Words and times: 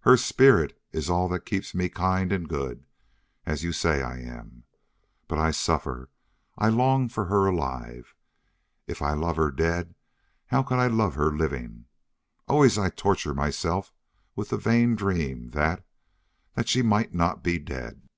Her 0.00 0.16
spirit 0.16 0.80
is 0.90 1.10
all 1.10 1.28
that 1.28 1.44
keeps 1.44 1.74
me 1.74 1.90
kind 1.90 2.32
and 2.32 2.48
good, 2.48 2.86
as 3.44 3.62
you 3.62 3.72
say 3.72 4.00
I 4.00 4.18
am. 4.20 4.64
But 5.28 5.38
I 5.38 5.50
suffer, 5.50 6.08
I 6.56 6.70
long 6.70 7.10
for 7.10 7.26
her 7.26 7.44
alive. 7.44 8.14
If 8.86 9.02
I 9.02 9.12
love 9.12 9.36
her 9.36 9.50
dead, 9.50 9.94
how 10.46 10.62
could 10.62 10.78
I 10.78 10.86
love 10.86 11.14
her 11.16 11.30
living! 11.30 11.84
Always 12.48 12.78
I 12.78 12.88
torture 12.88 13.34
myself 13.34 13.92
with 14.34 14.48
the 14.48 14.56
vain 14.56 14.94
dream 14.96 15.50
that 15.50 15.84
that 16.54 16.70
she 16.70 16.80
MIGHT 16.80 17.12
not 17.12 17.42
be 17.44 17.58
dead. 17.58 18.08